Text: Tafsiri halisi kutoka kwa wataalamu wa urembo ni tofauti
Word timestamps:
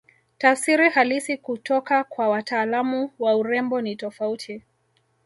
Tafsiri 0.37 0.89
halisi 0.89 1.37
kutoka 1.37 2.03
kwa 2.03 2.29
wataalamu 2.29 3.11
wa 3.19 3.35
urembo 3.35 3.81
ni 3.81 3.95
tofauti 3.95 4.61